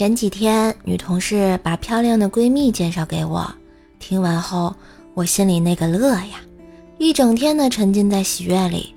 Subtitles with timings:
[0.00, 3.52] 前几天女同事把漂亮的闺蜜介绍给我，
[3.98, 4.74] 听完后
[5.12, 6.40] 我心里那个乐呀，
[6.96, 8.94] 一整天的沉浸在喜悦里。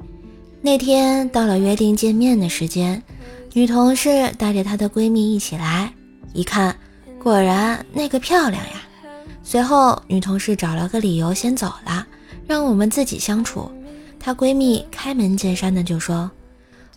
[0.61, 3.03] 那天到了约定见面的时间，
[3.51, 5.93] 女同事带着她的闺蜜一起来，
[6.31, 6.73] 一看
[7.21, 8.81] 果然那个漂亮呀。
[9.43, 12.07] 随后女同事找了个理由先走了，
[12.47, 13.69] 让我们自己相处。
[14.17, 16.31] 她闺蜜开门见山的就说：“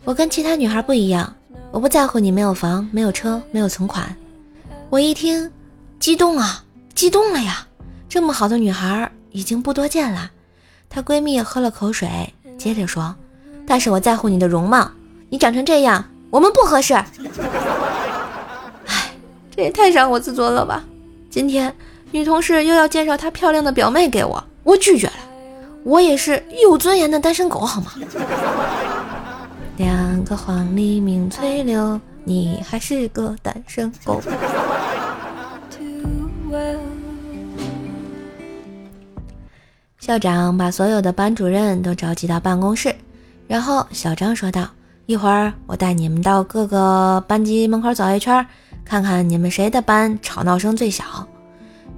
[0.06, 1.34] 我跟其他女孩不一样。”
[1.76, 4.16] 我不在乎你没有房、没有车、没有存款。
[4.88, 5.52] 我一听，
[6.00, 7.66] 激动啊，激动了呀！
[8.08, 10.30] 这么好的女孩已经不多见了。
[10.88, 13.14] 她闺蜜喝了口水，接着说
[13.68, 14.90] ：“但是我在乎你的容貌，
[15.28, 16.94] 你长成这样，我们不合适。”
[18.88, 19.12] 哎，
[19.54, 20.82] 这也太伤我自尊了吧！
[21.28, 21.70] 今天
[22.10, 25.12] 女同事又要介绍她漂亮的表妹给我，我拒绝了。
[25.84, 27.92] 我也是有尊严的单身狗，好吗？
[29.76, 34.20] 两个黄鹂鸣翠柳，你还是个单身狗。
[39.98, 42.94] 校长把所有的班主任都召集到办公室，
[43.46, 44.66] 然后小张说道
[45.04, 48.46] ：“一会儿我带你们到各个班级门口走一圈，
[48.84, 51.04] 看看你们谁的班吵闹声最小。”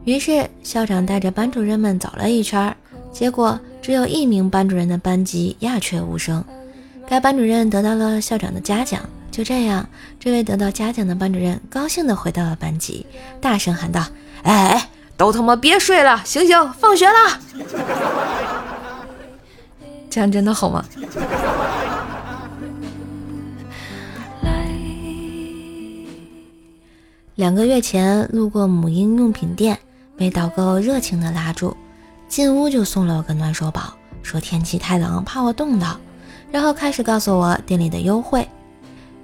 [0.05, 2.75] 于是校长带着班主任们走了一圈，
[3.13, 6.43] 结果只有一名班主任的班级鸦雀无声。
[7.09, 9.01] 该班主任得到了校长的嘉奖。
[9.31, 9.89] 就这样，
[10.21, 13.07] 这位得到嘉奖的班主任高兴地回到了班级，
[13.41, 14.05] 大声喊道
[14.43, 17.41] ：“哎哎，都他妈别睡了，醒醒，放学了！”
[20.11, 20.85] 这样真的好吗？
[27.37, 29.79] 两个月前路过母婴用品店，
[30.17, 31.77] 被导购热情地拉住，
[32.29, 35.97] 进屋就送了我个暖手宝，说天气太冷，怕我冻到。
[36.51, 38.47] 然后开始告诉我店里的优惠。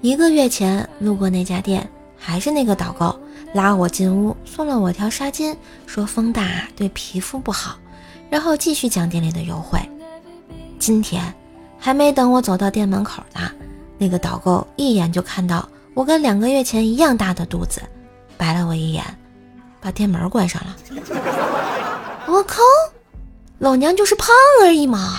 [0.00, 3.18] 一个月前路过那家店，还是那个导购
[3.54, 7.76] 拉我进屋，送了我条纱巾，说风大对皮肤不好。
[8.28, 9.78] 然后继续讲店里的优惠。
[10.78, 11.22] 今天
[11.78, 13.50] 还没等我走到店门口呢，
[13.96, 17.80] 那个导购一眼就看到我跟两个月前一样大的肚子，
[18.36, 19.02] 白了我一眼，
[19.80, 20.76] 把店门关上了。
[22.26, 22.60] 我靠，
[23.58, 24.28] 老娘就是胖
[24.62, 25.16] 而已嘛。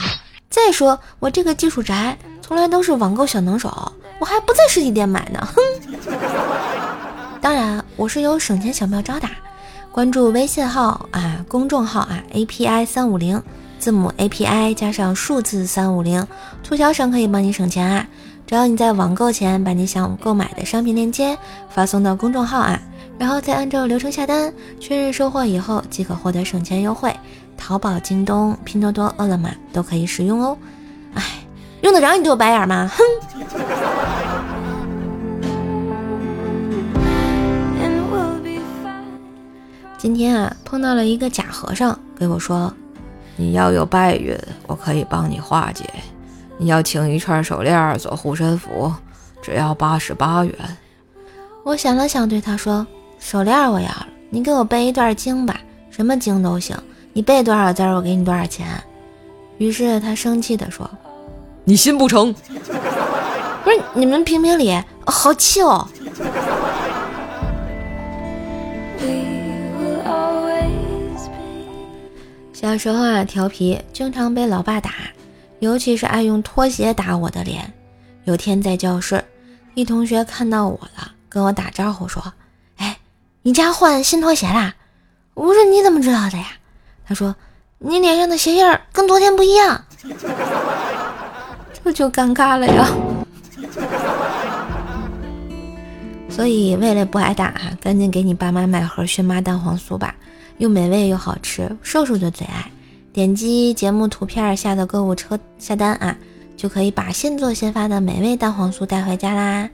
[0.56, 5.46] 再说我这个技术宅从来都是网购小能手，我还不在实体店买呢。
[5.54, 5.62] 哼！
[7.42, 9.28] 当然我是有省钱小妙招的，
[9.92, 13.44] 关注微信号啊，公众号啊，API 三五零，
[13.80, 16.26] 字母 API 加上数字三五零，
[16.64, 18.08] 促销商可以帮你省钱啊。
[18.48, 21.38] 只要你在网购前把你想购买的商品链接
[21.70, 22.80] 发送到公众号啊，
[23.20, 27.14] 然后再按照流程下单，确认收货以后即可获得省钱优惠。
[27.68, 30.56] 淘宝、京东、拼多多、饿了么都可以使用哦。
[31.16, 31.24] 哎，
[31.82, 32.88] 用得着你对我白眼吗？
[32.96, 33.04] 哼！
[39.98, 42.72] 今天啊，碰到了一个假和尚，给我说
[43.36, 44.38] ：“你要有败运，
[44.68, 45.90] 我可以帮你化解。
[46.60, 48.94] 你要请一串手链做护身符，
[49.42, 50.54] 只要八十八元。”
[51.66, 52.86] 我想了想，对他说
[53.18, 55.60] ：“手链我要了，你给我背一段经吧，
[55.90, 56.78] 什么经都行。”
[57.18, 58.68] 你背多少字，我给你多少钱。
[59.58, 60.90] 于是他生气地说
[61.64, 62.36] ：“你信不成。”
[63.64, 65.88] 不是你们评评理，好气哦！
[72.52, 74.92] 小时候啊，调皮，经常被老爸打，
[75.60, 77.74] 尤其是爱用拖鞋打我的脸。
[78.26, 79.24] 有天在教室，
[79.74, 82.22] 一同学看到我了，跟我打招呼说
[82.76, 82.98] ：“哎，
[83.44, 84.76] 你家换新拖鞋啦？”
[85.34, 86.48] 我说：“你怎么知道的呀？”
[87.08, 87.36] 他说
[87.78, 89.80] ：“你脸上的鞋印儿跟昨天不一样，
[91.84, 92.88] 这就尴尬了呀。
[96.28, 100.16] 所以为了不挨打，赶紧给你爸妈买盒轩妈蛋黄酥吧，
[100.58, 102.70] 又美味又好吃，瘦瘦的最爱。
[103.14, 106.18] 点击节目图片下的购物车下单啊，
[106.58, 109.70] 就可以把现做现发的美味蛋黄酥带回家啦。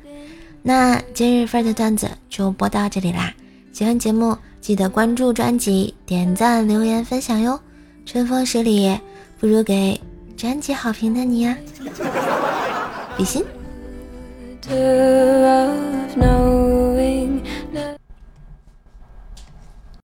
[0.61, 3.33] 那今日份的段子就播到这里啦，
[3.71, 7.59] 喜欢节目。”记得关注专辑、点赞、留言、分享哟！
[8.05, 8.95] 春风十里，
[9.39, 9.99] 不如给
[10.37, 11.57] 专辑好评的你呀，
[13.17, 13.43] 比心。